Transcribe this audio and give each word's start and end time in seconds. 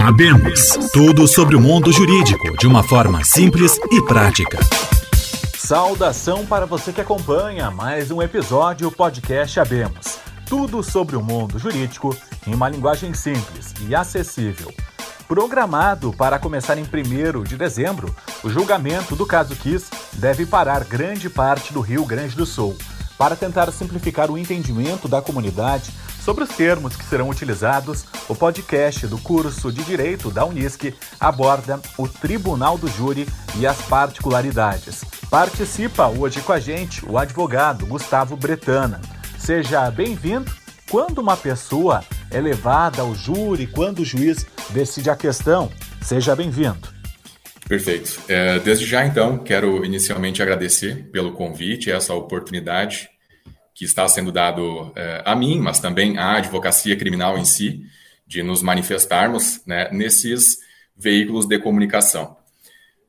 Abemos 0.00 0.76
tudo 0.92 1.28
sobre 1.28 1.54
o 1.54 1.60
mundo 1.60 1.92
jurídico 1.92 2.56
de 2.56 2.66
uma 2.66 2.82
forma 2.82 3.22
simples 3.22 3.78
e 3.92 4.02
prática. 4.02 4.58
Saudação 5.56 6.44
para 6.44 6.66
você 6.66 6.92
que 6.92 7.00
acompanha 7.00 7.70
mais 7.70 8.10
um 8.10 8.20
episódio 8.20 8.90
do 8.90 8.96
podcast 8.96 9.60
Abemos. 9.60 10.18
Tudo 10.46 10.82
sobre 10.82 11.14
o 11.14 11.22
mundo 11.22 11.60
jurídico 11.60 12.16
em 12.44 12.54
uma 12.54 12.68
linguagem 12.68 13.14
simples 13.14 13.72
e 13.86 13.94
acessível. 13.94 14.72
Programado 15.28 16.12
para 16.12 16.40
começar 16.40 16.76
em 16.76 16.82
1 16.82 17.44
de 17.44 17.56
dezembro, 17.56 18.12
o 18.42 18.50
julgamento 18.50 19.14
do 19.14 19.24
caso 19.24 19.54
Kiss 19.54 19.86
deve 20.14 20.44
parar 20.44 20.82
grande 20.84 21.30
parte 21.30 21.72
do 21.72 21.80
Rio 21.80 22.04
Grande 22.04 22.34
do 22.34 22.44
Sul. 22.44 22.76
Para 23.16 23.36
tentar 23.36 23.70
simplificar 23.70 24.28
o 24.28 24.36
entendimento 24.36 25.06
da 25.06 25.22
comunidade 25.22 25.92
sobre 26.24 26.44
os 26.44 26.50
termos 26.50 26.94
que 26.94 27.04
serão 27.04 27.28
utilizados, 27.28 28.04
o 28.28 28.34
podcast 28.34 29.06
do 29.08 29.18
curso 29.18 29.72
de 29.72 29.82
Direito 29.82 30.30
da 30.30 30.44
Unisc 30.44 30.94
aborda 31.18 31.80
o 31.98 32.06
Tribunal 32.06 32.78
do 32.78 32.86
Júri 32.86 33.26
e 33.58 33.66
as 33.66 33.80
particularidades. 33.82 35.04
Participa 35.28 36.06
hoje 36.08 36.40
com 36.40 36.52
a 36.52 36.60
gente 36.60 37.04
o 37.04 37.18
advogado 37.18 37.86
Gustavo 37.86 38.36
Bretana. 38.36 39.00
Seja 39.38 39.90
bem-vindo. 39.90 40.50
Quando 40.88 41.18
uma 41.18 41.36
pessoa 41.36 42.04
é 42.30 42.40
levada 42.40 43.02
ao 43.02 43.14
júri, 43.14 43.66
quando 43.66 44.00
o 44.00 44.04
juiz 44.04 44.46
decide 44.70 45.10
a 45.10 45.16
questão, 45.16 45.72
seja 46.02 46.36
bem-vindo. 46.36 46.88
Perfeito. 47.66 48.20
É, 48.28 48.58
desde 48.58 48.84
já, 48.84 49.04
então, 49.06 49.38
quero 49.38 49.84
inicialmente 49.84 50.42
agradecer 50.42 51.08
pelo 51.10 51.32
convite, 51.32 51.90
essa 51.90 52.12
oportunidade 52.14 53.08
que 53.82 53.86
está 53.86 54.06
sendo 54.06 54.30
dado 54.30 54.92
é, 54.94 55.22
a 55.24 55.34
mim, 55.34 55.58
mas 55.58 55.80
também 55.80 56.16
à 56.16 56.36
advocacia 56.36 56.94
criminal 56.94 57.36
em 57.36 57.44
si, 57.44 57.84
de 58.24 58.40
nos 58.40 58.62
manifestarmos 58.62 59.60
né, 59.66 59.88
nesses 59.90 60.58
veículos 60.96 61.46
de 61.46 61.58
comunicação. 61.58 62.36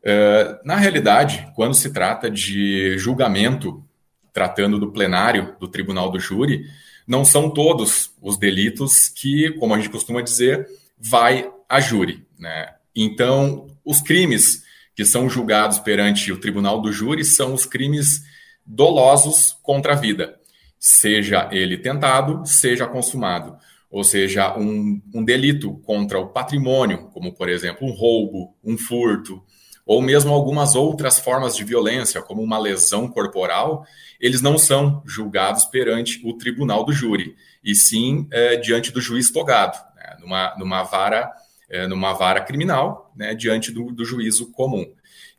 É, 0.02 0.60
na 0.66 0.76
realidade, 0.76 1.48
quando 1.56 1.76
se 1.76 1.94
trata 1.94 2.28
de 2.28 2.98
julgamento, 2.98 3.86
tratando 4.34 4.80
do 4.80 4.92
plenário 4.92 5.56
do 5.60 5.68
Tribunal 5.68 6.10
do 6.10 6.20
Júri, 6.20 6.66
não 7.06 7.24
são 7.24 7.52
todos 7.52 8.12
os 8.20 8.36
delitos 8.36 9.10
que, 9.10 9.52
como 9.60 9.76
a 9.76 9.78
gente 9.78 9.92
costuma 9.92 10.24
dizer, 10.24 10.68
vai 10.98 11.52
a 11.70 11.80
júri. 11.80 12.26
Né? 12.40 12.68
Então, 12.96 13.68
os 13.86 14.02
crimes 14.02 14.64
que 14.96 15.06
são 15.06 15.30
julgados 15.30 15.78
perante 15.78 16.32
o 16.32 16.40
Tribunal 16.40 16.82
do 16.82 16.92
Júri 16.92 17.24
são 17.24 17.54
os 17.54 17.64
crimes 17.64 18.24
dolosos 18.66 19.56
contra 19.62 19.94
a 19.94 19.96
vida, 19.96 20.40
seja 20.84 21.48
ele 21.50 21.78
tentado, 21.78 22.46
seja 22.46 22.86
consumado. 22.86 23.56
Ou 23.90 24.04
seja, 24.04 24.54
um, 24.58 25.02
um 25.14 25.24
delito 25.24 25.78
contra 25.86 26.20
o 26.20 26.28
patrimônio, 26.28 27.08
como, 27.14 27.34
por 27.34 27.48
exemplo, 27.48 27.88
um 27.88 27.94
roubo, 27.94 28.54
um 28.62 28.78
furto, 28.78 29.42
ou 29.86 30.02
mesmo 30.02 30.34
algumas 30.34 30.76
outras 30.76 31.20
formas 31.20 31.56
de 31.56 31.64
violência, 31.64 32.22
como 32.22 32.42
uma 32.42 32.58
lesão 32.58 33.08
corporal, 33.08 33.86
eles 34.20 34.42
não 34.42 34.58
são 34.58 35.02
julgados 35.06 35.64
perante 35.64 36.22
o 36.26 36.34
tribunal 36.34 36.84
do 36.84 36.92
júri, 36.92 37.34
e 37.64 37.74
sim 37.74 38.28
é, 38.30 38.58
diante 38.58 38.92
do 38.92 39.00
juiz 39.00 39.32
togado, 39.32 39.78
né, 39.96 40.18
numa, 40.20 40.54
numa, 40.58 40.84
vara, 40.84 41.32
é, 41.70 41.88
numa 41.88 42.12
vara 42.12 42.42
criminal, 42.42 43.14
né, 43.16 43.34
diante 43.34 43.72
do, 43.72 43.90
do, 43.90 44.04
juízo 44.04 44.52
comum. 44.52 44.86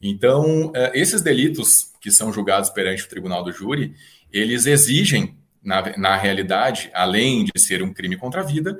Então, 0.00 0.72
é, 0.74 0.98
esses 0.98 1.20
delitos 1.20 1.92
que 2.00 2.10
são 2.10 2.32
julgados 2.32 2.70
perante 2.70 3.02
o 3.02 3.08
tribunal 3.08 3.44
do 3.44 3.52
júri, 3.52 3.94
eles 4.34 4.66
exigem, 4.66 5.38
na, 5.62 5.96
na 5.96 6.16
realidade, 6.16 6.90
além 6.92 7.44
de 7.44 7.58
ser 7.58 7.82
um 7.82 7.92
crime 7.92 8.16
contra 8.16 8.40
a 8.40 8.44
vida, 8.44 8.78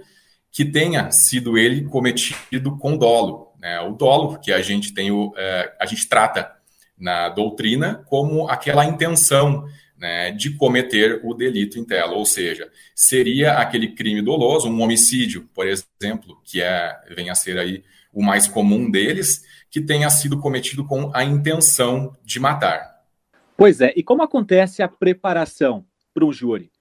que 0.50 0.64
tenha 0.64 1.10
sido 1.10 1.56
ele 1.56 1.84
cometido 1.84 2.76
com 2.76 2.96
dolo, 2.96 3.54
né? 3.58 3.80
O 3.80 3.92
dolo, 3.92 4.38
que 4.38 4.52
a 4.52 4.60
gente 4.60 4.92
tem 4.92 5.10
o, 5.10 5.32
é, 5.36 5.72
a 5.80 5.86
gente 5.86 6.08
trata 6.08 6.50
na 6.98 7.28
doutrina 7.28 8.04
como 8.06 8.48
aquela 8.48 8.84
intenção 8.84 9.66
né, 9.96 10.30
de 10.32 10.50
cometer 10.50 11.20
o 11.24 11.34
delito 11.34 11.78
em 11.78 11.84
tela, 11.84 12.12
ou 12.12 12.26
seja, 12.26 12.68
seria 12.94 13.54
aquele 13.54 13.94
crime 13.94 14.20
doloso, 14.20 14.68
um 14.68 14.82
homicídio, 14.82 15.48
por 15.54 15.66
exemplo, 15.66 16.40
que 16.44 16.60
é 16.60 16.94
vem 17.16 17.30
a 17.30 17.34
ser 17.34 17.58
aí 17.58 17.82
o 18.12 18.22
mais 18.22 18.46
comum 18.46 18.90
deles, 18.90 19.42
que 19.70 19.80
tenha 19.80 20.08
sido 20.10 20.38
cometido 20.38 20.84
com 20.84 21.10
a 21.14 21.24
intenção 21.24 22.14
de 22.24 22.38
matar. 22.38 22.93
Pois 23.56 23.80
é, 23.80 23.92
e 23.94 24.02
como 24.02 24.22
acontece 24.22 24.82
a 24.82 24.88
preparação 24.88 25.86
para 26.12 26.24
um 26.24 26.32
júri? 26.32 26.72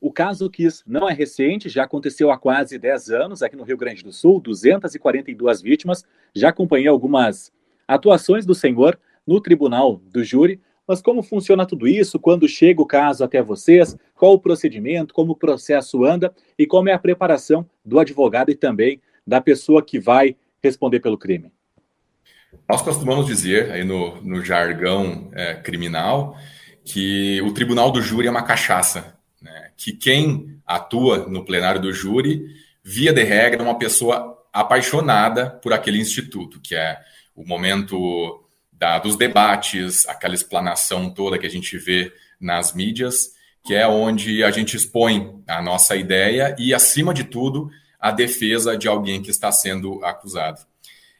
O 0.00 0.12
caso 0.12 0.50
Kiss 0.50 0.82
não 0.84 1.08
é 1.08 1.12
recente, 1.12 1.68
já 1.68 1.84
aconteceu 1.84 2.32
há 2.32 2.36
quase 2.36 2.78
10 2.78 3.10
anos 3.10 3.42
aqui 3.42 3.54
no 3.54 3.62
Rio 3.62 3.76
Grande 3.76 4.02
do 4.02 4.12
Sul, 4.12 4.40
242 4.40 5.62
vítimas. 5.62 6.04
Já 6.34 6.48
acompanhei 6.48 6.88
algumas 6.88 7.52
atuações 7.86 8.44
do 8.44 8.54
senhor 8.56 8.98
no 9.24 9.40
tribunal 9.40 10.02
do 10.12 10.24
júri. 10.24 10.60
Mas 10.86 11.00
como 11.00 11.22
funciona 11.22 11.64
tudo 11.64 11.86
isso? 11.86 12.18
Quando 12.18 12.46
chega 12.48 12.82
o 12.82 12.86
caso 12.86 13.24
até 13.24 13.40
vocês? 13.40 13.96
Qual 14.14 14.34
o 14.34 14.38
procedimento? 14.38 15.14
Como 15.14 15.32
o 15.32 15.36
processo 15.36 16.04
anda? 16.04 16.34
E 16.58 16.66
como 16.66 16.88
é 16.88 16.92
a 16.92 16.98
preparação 16.98 17.64
do 17.84 17.98
advogado 18.00 18.50
e 18.50 18.54
também 18.54 19.00
da 19.26 19.40
pessoa 19.40 19.82
que 19.82 19.98
vai 19.98 20.36
responder 20.62 21.00
pelo 21.00 21.16
crime? 21.16 21.50
Nós 22.68 22.82
costumamos 22.82 23.26
dizer 23.26 23.70
aí 23.70 23.84
no, 23.84 24.20
no 24.22 24.44
jargão 24.44 25.30
é, 25.32 25.54
criminal 25.54 26.36
que 26.84 27.40
o 27.42 27.52
tribunal 27.52 27.90
do 27.90 28.02
júri 28.02 28.26
é 28.26 28.30
uma 28.30 28.42
cachaça 28.42 29.14
que 29.76 29.92
quem 29.92 30.60
atua 30.66 31.26
no 31.28 31.44
plenário 31.44 31.80
do 31.80 31.92
júri, 31.92 32.46
via 32.82 33.12
de 33.12 33.22
regra, 33.22 33.60
é 33.60 33.64
uma 33.64 33.78
pessoa 33.78 34.38
apaixonada 34.52 35.50
por 35.50 35.72
aquele 35.72 35.98
instituto, 35.98 36.60
que 36.60 36.74
é 36.74 36.98
o 37.34 37.46
momento 37.46 38.44
da, 38.72 38.98
dos 38.98 39.16
debates, 39.16 40.06
aquela 40.08 40.34
explanação 40.34 41.10
toda 41.10 41.38
que 41.38 41.46
a 41.46 41.50
gente 41.50 41.76
vê 41.76 42.12
nas 42.40 42.72
mídias, 42.72 43.32
que 43.64 43.74
é 43.74 43.86
onde 43.86 44.44
a 44.44 44.50
gente 44.50 44.76
expõe 44.76 45.42
a 45.46 45.60
nossa 45.60 45.96
ideia 45.96 46.54
e, 46.58 46.74
acima 46.74 47.12
de 47.14 47.24
tudo, 47.24 47.70
a 47.98 48.10
defesa 48.10 48.76
de 48.76 48.86
alguém 48.86 49.22
que 49.22 49.30
está 49.30 49.50
sendo 49.50 50.04
acusado. 50.04 50.60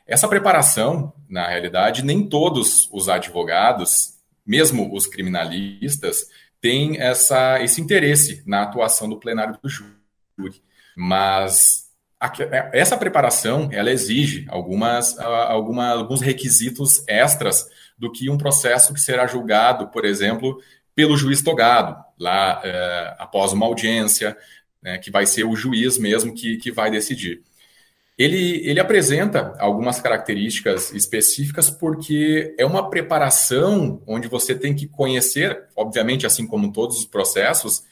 Essa 0.06 0.28
preparação, 0.28 1.12
na 1.28 1.48
realidade, 1.48 2.04
nem 2.04 2.28
todos 2.28 2.88
os 2.92 3.08
advogados, 3.08 4.14
mesmo 4.46 4.94
os 4.94 5.06
criminalistas, 5.06 6.28
tem 6.60 7.00
essa, 7.00 7.62
esse 7.62 7.80
interesse 7.80 8.42
na 8.46 8.62
atuação 8.62 9.08
do 9.08 9.18
plenário 9.18 9.58
do 9.62 9.68
júri. 9.68 10.62
Mas 10.96 11.84
a, 12.20 12.32
é, 12.38 12.70
essa 12.72 12.96
preparação 12.96 13.68
ela 13.72 13.90
exige 13.90 14.46
algumas, 14.48 15.18
alguma, 15.18 15.88
alguns 15.90 16.20
requisitos 16.20 17.02
extras 17.06 17.66
do 17.98 18.10
que 18.10 18.30
um 18.30 18.38
processo 18.38 18.92
que 18.92 19.00
será 19.00 19.26
julgado, 19.26 19.88
por 19.88 20.04
exemplo, 20.04 20.60
pelo 20.94 21.16
juiz 21.16 21.42
togado, 21.42 22.02
lá 22.18 22.60
é, 22.64 23.14
após 23.18 23.52
uma 23.52 23.66
audiência, 23.66 24.36
né, 24.82 24.98
que 24.98 25.10
vai 25.10 25.26
ser 25.26 25.44
o 25.44 25.56
juiz 25.56 25.98
mesmo 25.98 26.34
que, 26.34 26.56
que 26.56 26.70
vai 26.70 26.90
decidir. 26.90 27.42
Ele, 28.16 28.60
ele 28.68 28.78
apresenta 28.78 29.54
algumas 29.58 30.00
características 30.00 30.92
específicas 30.92 31.68
porque 31.68 32.54
é 32.56 32.64
uma 32.64 32.88
preparação 32.88 34.00
onde 34.06 34.28
você 34.28 34.54
tem 34.54 34.74
que 34.74 34.86
conhecer, 34.86 35.64
obviamente, 35.74 36.24
assim 36.24 36.46
como 36.46 36.72
todos 36.72 36.98
os 36.98 37.06
processos, 37.06 37.82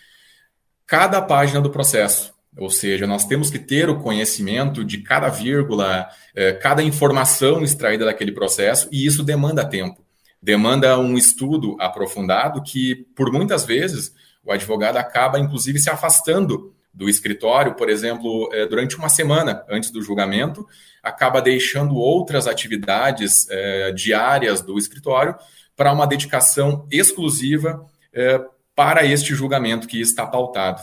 cada 0.87 1.21
página 1.21 1.60
do 1.60 1.71
processo. 1.71 2.33
Ou 2.56 2.71
seja, 2.71 3.06
nós 3.06 3.25
temos 3.25 3.50
que 3.50 3.59
ter 3.59 3.88
o 3.88 3.99
conhecimento 3.99 4.84
de 4.84 4.99
cada 4.99 5.28
vírgula, 5.28 6.06
eh, 6.34 6.53
cada 6.53 6.83
informação 6.83 7.65
extraída 7.65 8.04
daquele 8.04 8.31
processo, 8.31 8.89
e 8.93 9.06
isso 9.06 9.25
demanda 9.25 9.65
tempo. 9.65 10.04
Demanda 10.41 10.99
um 10.99 11.16
estudo 11.16 11.77
aprofundado 11.81 12.62
que, 12.62 13.06
por 13.16 13.33
muitas 13.33 13.65
vezes, 13.65 14.12
o 14.44 14.53
advogado 14.53 14.99
acaba, 14.99 15.39
inclusive, 15.39 15.78
se 15.78 15.89
afastando 15.89 16.75
do 16.92 17.08
escritório, 17.08 17.75
por 17.75 17.88
exemplo, 17.88 18.48
é, 18.53 18.66
durante 18.66 18.97
uma 18.97 19.08
semana 19.08 19.64
antes 19.69 19.91
do 19.91 20.03
julgamento, 20.03 20.66
acaba 21.03 21.41
deixando 21.41 21.97
outras 21.97 22.47
atividades 22.47 23.48
é, 23.50 23.92
diárias 23.92 24.60
do 24.60 24.78
escritório 24.78 25.34
para 25.74 25.92
uma 25.92 26.06
dedicação 26.06 26.86
exclusiva 26.91 27.84
é, 28.12 28.41
para 28.74 29.04
este 29.04 29.34
julgamento 29.34 29.89
que 29.89 30.00
está 30.00 30.27
pautado. 30.27 30.83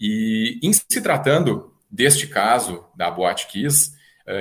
E 0.00 0.58
em 0.62 0.72
se 0.72 1.00
tratando 1.00 1.72
deste 1.90 2.26
caso 2.26 2.84
da 2.96 3.10
Boate 3.10 3.46
Kiss, 3.46 3.92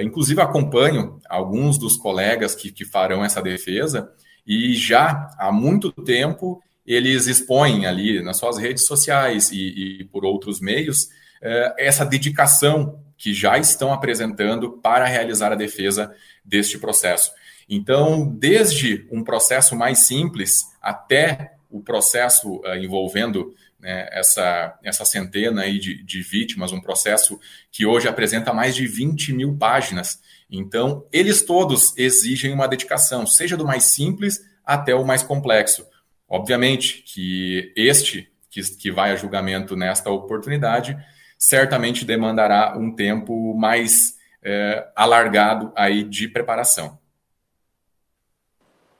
inclusive 0.03 0.41
acompanho 0.41 1.19
alguns 1.29 1.77
dos 1.77 1.97
colegas 1.97 2.55
que, 2.55 2.71
que 2.71 2.85
farão 2.85 3.23
essa 3.25 3.41
defesa 3.41 4.09
e 4.45 4.73
já 4.73 5.29
há 5.37 5.51
muito 5.51 5.91
tempo 5.91 6.61
eles 6.85 7.27
expõem 7.27 7.85
ali 7.85 8.21
nas 8.21 8.37
suas 8.37 8.57
redes 8.57 8.85
sociais 8.85 9.51
e, 9.51 10.01
e 10.01 10.03
por 10.05 10.25
outros 10.25 10.59
meios 10.59 11.09
eh, 11.41 11.75
essa 11.77 12.05
dedicação 12.05 12.99
que 13.17 13.33
já 13.33 13.57
estão 13.57 13.93
apresentando 13.93 14.71
para 14.71 15.05
realizar 15.05 15.51
a 15.51 15.55
defesa 15.55 16.13
deste 16.43 16.79
processo. 16.79 17.31
Então, 17.69 18.27
desde 18.27 19.07
um 19.11 19.23
processo 19.23 19.75
mais 19.75 19.99
simples 19.99 20.65
até 20.81 21.53
o 21.69 21.81
processo 21.81 22.57
uh, 22.57 22.75
envolvendo 22.75 23.55
né, 23.79 24.09
essa, 24.11 24.77
essa 24.83 25.05
centena 25.05 25.61
aí 25.61 25.79
de, 25.79 26.03
de 26.03 26.21
vítimas, 26.21 26.71
um 26.71 26.81
processo 26.81 27.39
que 27.71 27.85
hoje 27.85 28.07
apresenta 28.07 28.53
mais 28.53 28.75
de 28.75 28.85
20 28.87 29.33
mil 29.33 29.55
páginas. 29.55 30.19
Então, 30.49 31.05
eles 31.13 31.43
todos 31.43 31.97
exigem 31.97 32.51
uma 32.51 32.67
dedicação, 32.67 33.25
seja 33.25 33.55
do 33.55 33.65
mais 33.65 33.85
simples 33.85 34.43
até 34.65 34.93
o 34.93 35.05
mais 35.05 35.23
complexo. 35.23 35.85
Obviamente 36.33 37.03
que 37.05 37.73
este 37.75 38.31
que, 38.49 38.61
que 38.77 38.89
vai 38.89 39.11
a 39.11 39.17
julgamento 39.17 39.75
nesta 39.75 40.09
oportunidade 40.09 40.97
certamente 41.37 42.05
demandará 42.05 42.77
um 42.77 42.95
tempo 42.95 43.53
mais 43.53 44.17
é, 44.41 44.89
alargado 44.95 45.73
aí 45.75 46.03
de 46.03 46.29
preparação. 46.29 46.97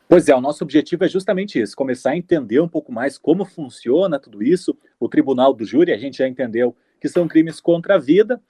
Pois 0.10 0.28
é, 0.28 0.36
o 0.36 0.42
nosso 0.42 0.62
objetivo 0.66 1.06
é 1.06 1.08
justamente 1.08 1.58
isso, 1.58 1.74
começar 1.74 2.10
a 2.12 2.18
entender 2.18 2.60
um 2.60 2.68
pouco 2.68 2.92
mais 2.92 3.18
como 3.18 3.46
funciona 3.46 4.20
tudo 4.20 4.44
isso. 4.44 4.78
O 5.00 5.08
tribunal 5.08 5.54
do 5.54 5.64
júri, 5.64 5.94
a 5.94 5.98
gente 5.98 6.18
já 6.18 6.28
entendeu 6.28 6.76
que 7.00 7.08
são 7.08 7.30
crimes 7.30 7.62
contra 7.62 7.96
a 7.96 7.98
vida, 7.98 8.42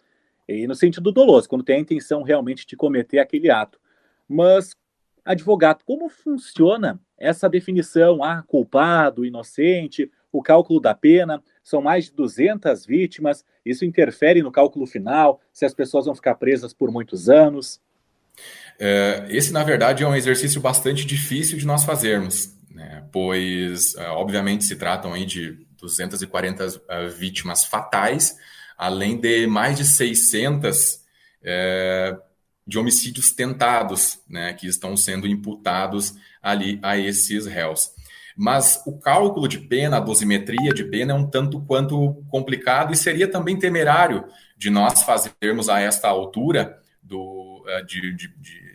e 0.48 0.66
no 0.66 0.74
sentido 0.74 1.12
doloso, 1.12 1.48
quando 1.48 1.64
tem 1.64 1.76
a 1.76 1.82
intenção 1.82 2.24
realmente 2.24 2.66
de 2.66 2.76
cometer 2.76 3.20
aquele 3.20 3.52
ato. 3.52 3.80
Mas, 4.28 4.76
advogado, 5.24 5.84
como 5.86 6.10
funciona 6.10 7.00
essa 7.18 7.48
definição, 7.48 8.24
ah, 8.24 8.44
culpado, 8.48 9.26
inocente, 9.26 10.10
o 10.32 10.42
cálculo 10.42 10.80
da 10.80 10.94
pena? 10.94 11.42
São 11.64 11.82
mais 11.82 12.06
de 12.06 12.14
200 12.14 12.86
vítimas, 12.86 13.46
isso 13.66 13.86
interfere 13.86 14.42
no 14.42 14.52
cálculo 14.52 14.88
final, 14.88 15.40
se 15.54 15.66
as 15.66 15.74
pessoas 15.74 16.06
vão 16.06 16.16
ficar 16.16 16.36
presas 16.36 16.74
por 16.74 16.92
muitos 16.92 17.30
anos? 17.30 17.80
É, 18.80 19.28
esse, 19.30 19.54
na 19.54 19.64
verdade, 19.64 20.04
é 20.04 20.08
um 20.08 20.16
exercício 20.16 20.60
bastante 20.60 21.06
difícil 21.06 21.58
de 21.58 21.66
nós 21.66 21.84
fazermos, 21.84 22.56
né? 22.72 23.06
pois, 23.12 23.96
é, 23.96 24.08
obviamente, 24.10 24.64
se 24.64 24.76
tratam 24.76 25.14
aí 25.14 25.26
de 25.26 25.68
240 25.80 26.82
é, 26.90 27.08
vítimas 27.08 27.66
fatais, 27.66 28.36
além 28.78 29.20
de 29.20 29.46
mais 29.46 29.78
de 29.78 29.86
600 29.86 31.02
é, 31.44 32.18
de 32.66 32.78
homicídios 32.78 33.32
tentados, 33.32 34.20
né, 34.30 34.54
que 34.54 34.68
estão 34.68 34.96
sendo 34.96 35.28
imputados 35.28 36.14
ali 36.42 36.80
a 36.82 36.98
esses 36.98 37.46
réus. 37.46 37.92
Mas 38.38 38.82
o 38.86 38.98
cálculo 38.98 39.48
de 39.48 39.60
pena, 39.60 39.98
a 39.98 40.02
dosimetria 40.02 40.74
de 40.74 40.84
pena 40.86 41.12
é 41.14 41.16
um 41.16 41.28
tanto 41.28 41.60
quanto 41.62 42.24
complicado 42.30 42.94
e 42.94 42.98
seria 42.98 43.28
também 43.28 43.58
temerário 43.58 44.26
de 44.58 44.70
nós 44.70 45.04
fazermos 45.04 45.70
a 45.70 45.80
esta 45.80 46.08
altura 46.08 46.80
do, 47.02 47.66
de, 47.86 48.16
de, 48.16 48.28
de 48.38 48.72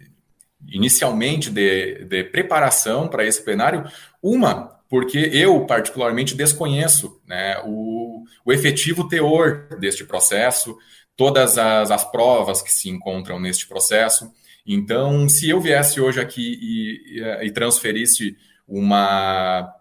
inicialmente 0.69 1.51
de, 1.51 2.05
de 2.05 2.25
preparação 2.25 3.09
para 3.09 3.25
esse 3.25 3.43
plenário, 3.43 3.85
uma, 4.23 4.77
porque 4.89 5.19
eu 5.33 5.65
particularmente 5.67 6.35
desconheço 6.35 7.21
né, 7.27 7.61
o, 7.65 8.25
o 8.45 8.53
efetivo 8.53 9.09
teor 9.09 9.69
deste 9.79 10.05
processo, 10.05 10.77
todas 11.17 11.59
as, 11.59 11.91
as 11.91 12.05
provas 12.11 12.63
que 12.63 12.73
se 12.73 12.89
encontram 12.89 13.41
neste 13.41 13.67
processo. 13.67 14.31
Então, 14.67 15.29
se 15.29 15.49
eu 15.49 15.61
viesse 15.61 16.01
hoje 16.01 16.21
aqui 16.21 16.59
e, 16.61 17.21
e, 17.21 17.47
e 17.47 17.51
transferisse 17.51 18.37
uma 18.69 19.73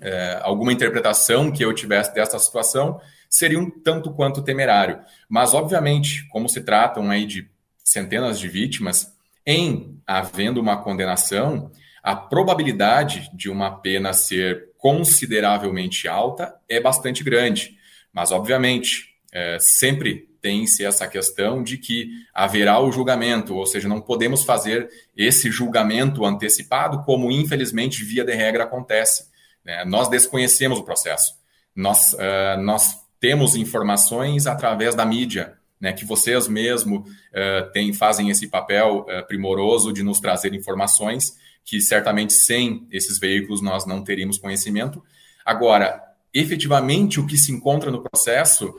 é, 0.00 0.38
alguma 0.42 0.72
interpretação 0.72 1.50
que 1.50 1.64
eu 1.64 1.72
tivesse 1.72 2.14
dessa 2.14 2.38
situação, 2.38 3.00
seria 3.28 3.58
um 3.58 3.70
tanto 3.70 4.12
quanto 4.12 4.42
temerário. 4.42 5.00
Mas, 5.28 5.54
obviamente, 5.54 6.26
como 6.28 6.48
se 6.48 6.60
tratam 6.60 7.10
aí 7.10 7.26
de 7.26 7.48
centenas 7.84 8.38
de 8.38 8.48
vítimas, 8.48 9.12
em 9.46 10.00
havendo 10.06 10.60
uma 10.60 10.76
condenação, 10.76 11.70
a 12.02 12.14
probabilidade 12.14 13.30
de 13.34 13.50
uma 13.50 13.70
pena 13.80 14.12
ser 14.12 14.70
consideravelmente 14.78 16.06
alta 16.06 16.54
é 16.68 16.80
bastante 16.80 17.24
grande. 17.24 17.76
Mas, 18.12 18.30
obviamente, 18.30 19.16
é, 19.32 19.58
sempre 19.58 20.27
tem-se 20.40 20.84
essa 20.84 21.06
questão 21.06 21.62
de 21.62 21.78
que 21.78 22.10
haverá 22.32 22.80
o 22.80 22.92
julgamento, 22.92 23.54
ou 23.54 23.66
seja, 23.66 23.88
não 23.88 24.00
podemos 24.00 24.44
fazer 24.44 24.88
esse 25.16 25.50
julgamento 25.50 26.24
antecipado, 26.24 27.02
como 27.04 27.30
infelizmente, 27.30 28.04
via 28.04 28.24
de 28.24 28.34
regra, 28.34 28.64
acontece. 28.64 29.28
Né? 29.64 29.84
Nós 29.84 30.08
desconhecemos 30.08 30.78
o 30.78 30.84
processo. 30.84 31.34
Nós, 31.74 32.12
uh, 32.14 32.60
nós 32.62 32.96
temos 33.20 33.56
informações 33.56 34.46
através 34.46 34.94
da 34.94 35.04
mídia, 35.04 35.58
né, 35.80 35.92
que 35.92 36.04
vocês 36.04 36.48
mesmo 36.48 37.00
uh, 37.00 37.72
tem, 37.72 37.92
fazem 37.92 38.30
esse 38.30 38.48
papel 38.48 39.06
uh, 39.08 39.26
primoroso 39.26 39.92
de 39.92 40.02
nos 40.02 40.18
trazer 40.18 40.54
informações 40.54 41.36
que 41.64 41.80
certamente 41.80 42.32
sem 42.32 42.86
esses 42.90 43.18
veículos 43.18 43.60
nós 43.60 43.86
não 43.86 44.02
teríamos 44.02 44.38
conhecimento. 44.38 45.04
Agora, 45.44 46.02
efetivamente 46.32 47.20
o 47.20 47.26
que 47.26 47.36
se 47.36 47.52
encontra 47.52 47.90
no 47.90 48.02
processo, 48.02 48.74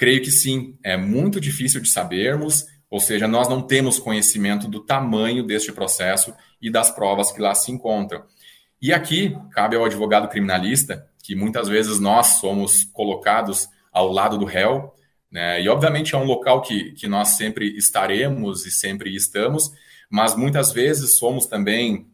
creio 0.00 0.22
que 0.22 0.30
sim, 0.30 0.78
é 0.82 0.96
muito 0.96 1.38
difícil 1.38 1.78
de 1.78 1.90
sabermos, 1.90 2.64
ou 2.88 2.98
seja, 2.98 3.28
nós 3.28 3.50
não 3.50 3.60
temos 3.60 3.98
conhecimento 3.98 4.66
do 4.66 4.80
tamanho 4.80 5.46
deste 5.46 5.72
processo 5.72 6.32
e 6.58 6.70
das 6.70 6.90
provas 6.90 7.30
que 7.30 7.38
lá 7.38 7.54
se 7.54 7.70
encontram. 7.70 8.24
E 8.80 8.94
aqui 8.94 9.36
cabe 9.52 9.76
ao 9.76 9.84
advogado 9.84 10.26
criminalista, 10.26 11.06
que 11.22 11.34
muitas 11.36 11.68
vezes 11.68 12.00
nós 12.00 12.38
somos 12.40 12.82
colocados 12.94 13.68
ao 13.92 14.10
lado 14.10 14.38
do 14.38 14.46
réu, 14.46 14.90
né? 15.30 15.60
E, 15.62 15.68
obviamente, 15.68 16.14
é 16.14 16.18
um 16.18 16.24
local 16.24 16.62
que, 16.62 16.92
que 16.92 17.06
nós 17.06 17.36
sempre 17.36 17.76
estaremos 17.76 18.64
e 18.64 18.70
sempre 18.70 19.14
estamos, 19.14 19.70
mas 20.08 20.34
muitas 20.34 20.72
vezes 20.72 21.18
somos 21.18 21.44
também, 21.44 22.06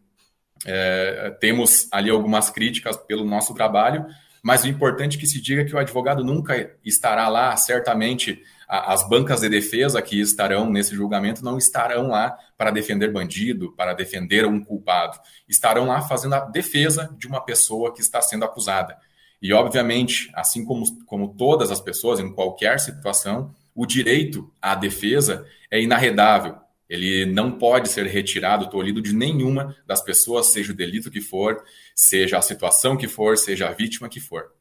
é, 0.66 1.36
temos 1.40 1.86
ali 1.92 2.10
algumas 2.10 2.50
críticas 2.50 2.96
pelo 2.96 3.24
nosso 3.24 3.54
trabalho, 3.54 4.04
mas 4.42 4.64
o 4.64 4.68
importante 4.68 5.16
é 5.16 5.20
que 5.20 5.26
se 5.26 5.40
diga 5.40 5.64
que 5.64 5.74
o 5.74 5.78
advogado 5.78 6.24
nunca 6.24 6.70
estará 6.84 7.28
lá, 7.28 7.56
certamente 7.56 8.42
as 8.68 9.08
bancas 9.08 9.40
de 9.40 9.48
defesa 9.48 10.02
que 10.02 10.20
estarão 10.20 10.68
nesse 10.68 10.94
julgamento 10.94 11.44
não 11.44 11.56
estarão 11.56 12.08
lá 12.08 12.36
para 12.58 12.72
defender 12.72 13.12
bandido, 13.12 13.72
para 13.72 13.94
defender 13.94 14.44
um 14.44 14.62
culpado. 14.62 15.18
Estarão 15.48 15.86
lá 15.86 16.02
fazendo 16.02 16.34
a 16.34 16.40
defesa 16.40 17.14
de 17.16 17.28
uma 17.28 17.40
pessoa 17.40 17.94
que 17.94 18.00
está 18.00 18.20
sendo 18.20 18.44
acusada. 18.44 18.98
E, 19.40 19.52
obviamente, 19.52 20.30
assim 20.34 20.64
como, 20.64 20.84
como 21.04 21.34
todas 21.34 21.70
as 21.70 21.80
pessoas, 21.80 22.18
em 22.18 22.32
qualquer 22.32 22.80
situação, 22.80 23.54
o 23.74 23.86
direito 23.86 24.50
à 24.60 24.74
defesa 24.74 25.46
é 25.70 25.80
inarredável. 25.80 26.56
Ele 26.88 27.26
não 27.26 27.50
pode 27.50 27.88
ser 27.88 28.06
retirado, 28.06 28.70
tolhido 28.70 29.02
de 29.02 29.14
nenhuma 29.14 29.76
das 29.86 30.02
pessoas, 30.02 30.46
seja 30.46 30.72
o 30.72 30.76
delito 30.76 31.10
que 31.10 31.20
for, 31.20 31.64
seja 31.94 32.38
a 32.38 32.42
situação 32.42 32.96
que 32.96 33.08
for, 33.08 33.36
seja 33.36 33.68
a 33.68 33.72
vítima 33.72 34.08
que 34.08 34.20
for. 34.20 34.52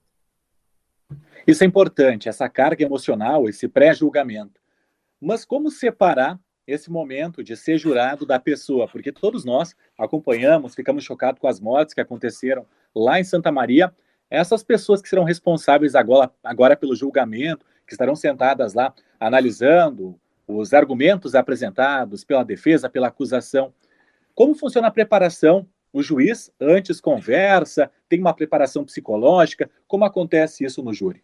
Isso 1.45 1.63
é 1.63 1.68
importante, 1.68 2.27
essa 2.27 2.50
carga 2.50 2.83
emocional, 2.83 3.48
esse 3.48 3.68
pré-julgamento. 3.68 4.60
Mas 5.22 5.45
como 5.45 5.69
separar 5.69 6.39
esse 6.66 6.89
momento 6.89 7.44
de 7.44 7.56
ser 7.56 7.77
jurado 7.77 8.25
da 8.25 8.39
pessoa? 8.39 8.88
Porque 8.88 9.11
todos 9.11 9.45
nós 9.45 9.76
acompanhamos, 9.97 10.73
ficamos 10.73 11.04
chocados 11.04 11.40
com 11.40 11.47
as 11.47 11.59
mortes 11.59 11.94
que 11.94 12.02
aconteceram 12.02 12.66
lá 12.95 13.19
em 13.19 13.23
Santa 13.23 13.52
Maria, 13.52 13.94
essas 14.30 14.64
pessoas 14.64 15.02
que 15.02 15.09
serão 15.09 15.23
responsáveis 15.23 15.94
agora, 15.94 16.31
agora 16.44 16.76
pelo 16.76 16.95
julgamento, 16.95 17.64
que 17.85 17.94
estarão 17.94 18.16
sentadas 18.16 18.73
lá 18.73 18.92
analisando 19.19 20.19
os 20.47 20.73
argumentos 20.73 21.35
apresentados 21.35 22.23
pela 22.23 22.44
defesa, 22.44 22.90
pela 22.90 23.07
acusação. 23.07 23.73
Como 24.33 24.56
funciona 24.56 24.87
a 24.87 24.92
preparação? 24.92 25.68
O 25.92 26.04
juiz 26.04 26.52
antes 26.59 26.99
conversa, 26.99 27.90
tem 28.09 28.19
uma 28.19 28.33
preparação 28.33 28.83
psicológica. 28.83 29.69
Como 29.87 30.04
acontece 30.04 30.66
isso 30.66 30.83
no 30.83 30.94
júri? 30.94 31.23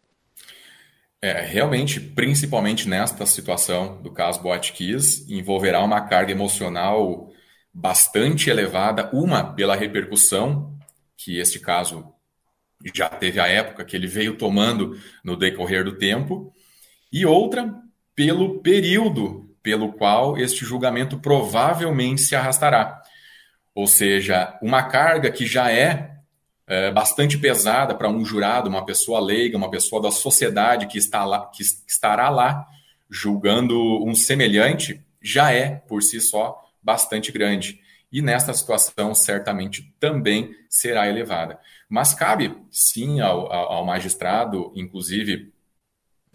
É, 1.21 1.41
realmente, 1.41 1.99
principalmente 1.99 2.89
nesta 2.89 3.25
situação 3.25 4.01
do 4.01 4.11
caso 4.11 4.41
Botkiss, 4.41 5.29
envolverá 5.29 5.83
uma 5.83 6.01
carga 6.01 6.31
emocional 6.31 7.29
bastante 7.73 8.49
elevada, 8.49 9.09
uma 9.13 9.53
pela 9.53 9.75
repercussão 9.75 10.77
que 11.15 11.37
este 11.37 11.59
caso 11.59 12.11
já 12.95 13.07
teve 13.07 13.39
a 13.39 13.47
época 13.47 13.85
que 13.85 13.95
ele 13.95 14.07
veio 14.07 14.35
tomando 14.35 14.97
no 15.23 15.35
decorrer 15.35 15.83
do 15.83 15.97
tempo, 15.97 16.51
e 17.13 17.25
outra 17.25 17.71
pelo 18.15 18.59
período 18.59 19.51
pelo 19.63 19.93
qual 19.93 20.37
este 20.37 20.65
julgamento 20.65 21.19
provavelmente 21.19 22.21
se 22.21 22.35
arrastará. 22.35 23.01
Ou 23.73 23.87
seja, 23.87 24.57
uma 24.61 24.83
carga 24.83 25.31
que 25.31 25.45
já 25.45 25.71
é, 25.71 26.17
é 26.67 26.91
bastante 26.91 27.37
pesada 27.37 27.95
para 27.95 28.09
um 28.09 28.25
jurado, 28.25 28.69
uma 28.69 28.85
pessoa 28.85 29.19
leiga, 29.19 29.57
uma 29.57 29.69
pessoa 29.69 30.01
da 30.01 30.11
sociedade 30.11 30.87
que, 30.87 30.97
está 30.97 31.23
lá, 31.25 31.45
que 31.47 31.63
estará 31.87 32.29
lá 32.29 32.65
julgando 33.09 34.03
um 34.05 34.15
semelhante, 34.15 35.01
já 35.21 35.51
é, 35.51 35.75
por 35.87 36.01
si 36.01 36.19
só, 36.19 36.59
bastante 36.81 37.31
grande. 37.31 37.79
E 38.11 38.21
nesta 38.21 38.53
situação, 38.53 39.13
certamente 39.13 39.93
também 39.99 40.53
será 40.69 41.07
elevada. 41.07 41.59
Mas 41.87 42.13
cabe, 42.13 42.57
sim, 42.69 43.21
ao, 43.21 43.51
ao 43.51 43.85
magistrado, 43.85 44.71
inclusive, 44.75 45.53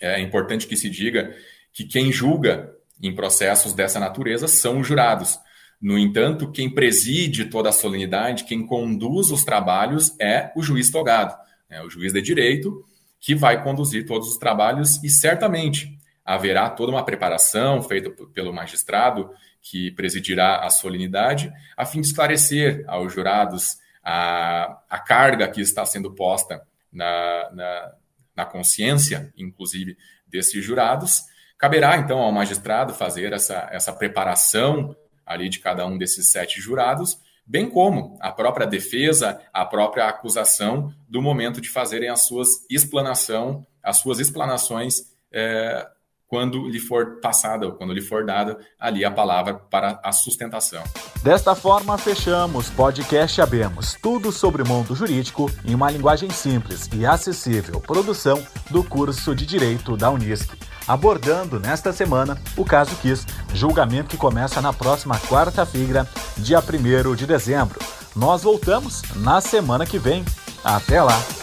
é 0.00 0.20
importante 0.20 0.66
que 0.66 0.76
se 0.76 0.88
diga 0.88 1.34
que 1.76 1.84
quem 1.84 2.10
julga 2.10 2.74
em 3.02 3.14
processos 3.14 3.74
dessa 3.74 4.00
natureza 4.00 4.48
são 4.48 4.80
os 4.80 4.88
jurados. 4.88 5.38
No 5.78 5.98
entanto, 5.98 6.50
quem 6.50 6.70
preside 6.70 7.44
toda 7.44 7.68
a 7.68 7.72
solenidade, 7.72 8.44
quem 8.44 8.66
conduz 8.66 9.30
os 9.30 9.44
trabalhos 9.44 10.18
é 10.18 10.50
o 10.56 10.62
juiz 10.62 10.90
togado, 10.90 11.36
né? 11.68 11.82
o 11.82 11.90
juiz 11.90 12.14
de 12.14 12.22
direito, 12.22 12.82
que 13.20 13.34
vai 13.34 13.62
conduzir 13.62 14.06
todos 14.06 14.26
os 14.26 14.38
trabalhos 14.38 15.04
e 15.04 15.10
certamente 15.10 15.98
haverá 16.24 16.70
toda 16.70 16.92
uma 16.92 17.04
preparação 17.04 17.82
feita 17.82 18.08
pelo 18.32 18.54
magistrado 18.54 19.28
que 19.60 19.90
presidirá 19.90 20.64
a 20.64 20.70
solenidade, 20.70 21.52
a 21.76 21.84
fim 21.84 22.00
de 22.00 22.06
esclarecer 22.06 22.84
aos 22.88 23.12
jurados 23.12 23.76
a, 24.02 24.80
a 24.88 24.98
carga 24.98 25.46
que 25.46 25.60
está 25.60 25.84
sendo 25.84 26.14
posta 26.14 26.66
na, 26.90 27.50
na, 27.52 27.92
na 28.34 28.44
consciência, 28.46 29.30
inclusive, 29.36 29.98
desses 30.26 30.64
jurados. 30.64 31.35
Caberá, 31.58 31.96
então, 31.96 32.18
ao 32.18 32.30
magistrado 32.30 32.92
fazer 32.92 33.32
essa, 33.32 33.68
essa 33.72 33.92
preparação 33.92 34.94
ali 35.24 35.48
de 35.48 35.58
cada 35.58 35.86
um 35.86 35.96
desses 35.96 36.30
sete 36.30 36.60
jurados, 36.60 37.18
bem 37.46 37.68
como 37.68 38.16
a 38.20 38.30
própria 38.30 38.66
defesa, 38.66 39.40
a 39.52 39.64
própria 39.64 40.06
acusação 40.06 40.92
do 41.08 41.22
momento 41.22 41.60
de 41.60 41.68
fazerem 41.68 42.10
as 42.10 42.26
suas 42.26 42.48
explanação, 42.70 43.66
as 43.82 43.98
suas 43.98 44.18
explanações 44.18 44.96
é, 45.32 45.86
quando 46.28 46.68
lhe 46.68 46.78
for 46.78 47.20
passada 47.20 47.66
ou 47.66 47.72
quando 47.72 47.92
lhe 47.92 48.02
for 48.02 48.26
dada 48.26 48.58
ali 48.78 49.04
a 49.04 49.10
palavra 49.10 49.54
para 49.54 49.98
a 50.02 50.12
sustentação. 50.12 50.82
Desta 51.22 51.54
forma, 51.54 51.96
fechamos 51.96 52.68
podcast 52.68 53.40
Abemos, 53.40 53.96
tudo 54.02 54.30
sobre 54.30 54.62
o 54.62 54.68
mundo 54.68 54.94
jurídico 54.94 55.50
em 55.64 55.74
uma 55.74 55.90
linguagem 55.90 56.30
simples 56.30 56.88
e 56.92 57.06
acessível, 57.06 57.80
produção 57.80 58.44
do 58.70 58.84
curso 58.84 59.34
de 59.34 59.46
Direito 59.46 59.96
da 59.96 60.10
Unisc. 60.10 60.52
Abordando 60.86 61.58
nesta 61.58 61.92
semana 61.92 62.38
o 62.56 62.64
caso 62.64 62.94
Kiss, 62.96 63.26
julgamento 63.52 64.08
que 64.08 64.16
começa 64.16 64.60
na 64.60 64.72
próxima 64.72 65.18
quarta-feira, 65.18 66.06
dia 66.36 66.60
1 66.60 67.14
de 67.14 67.26
dezembro. 67.26 67.78
Nós 68.14 68.42
voltamos 68.42 69.02
na 69.16 69.40
semana 69.40 69.84
que 69.84 69.98
vem. 69.98 70.24
Até 70.64 71.02
lá! 71.02 71.35